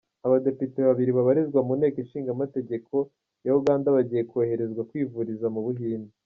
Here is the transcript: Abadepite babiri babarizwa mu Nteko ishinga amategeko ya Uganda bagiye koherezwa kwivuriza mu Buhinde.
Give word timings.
Abadepite 0.25 0.79
babiri 0.87 1.11
babarizwa 1.17 1.59
mu 1.67 1.73
Nteko 1.79 1.97
ishinga 2.03 2.29
amategeko 2.35 2.95
ya 3.45 3.53
Uganda 3.59 3.87
bagiye 3.95 4.21
koherezwa 4.31 4.81
kwivuriza 4.89 5.47
mu 5.55 5.61
Buhinde. 5.67 6.11